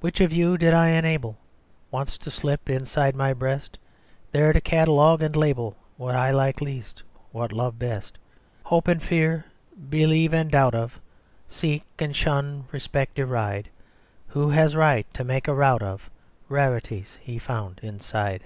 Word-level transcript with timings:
Which 0.00 0.20
of 0.20 0.30
you 0.30 0.58
did 0.58 0.74
I 0.74 0.88
enable 0.88 1.38
Once 1.90 2.18
to 2.18 2.30
slip 2.30 2.68
inside 2.68 3.16
my 3.16 3.32
breast, 3.32 3.78
There 4.30 4.52
to 4.52 4.60
catalogue 4.60 5.22
and 5.22 5.34
label 5.34 5.74
What 5.96 6.14
I 6.14 6.32
like 6.32 6.60
least, 6.60 7.02
what 7.32 7.50
love 7.50 7.78
best, 7.78 8.18
Hope 8.64 8.88
and 8.88 9.02
fear, 9.02 9.46
believe 9.88 10.34
and 10.34 10.50
doubt 10.50 10.74
of, 10.74 11.00
Seek 11.48 11.84
and 11.98 12.14
shun, 12.14 12.66
respect, 12.72 13.14
deride, 13.14 13.70
Who 14.26 14.50
has 14.50 14.76
right 14.76 15.06
to 15.14 15.24
make 15.24 15.48
a 15.48 15.54
rout 15.54 15.80
of 15.80 16.10
Rarities 16.50 17.16
he 17.22 17.38
found 17.38 17.78
inside?" 17.82 18.44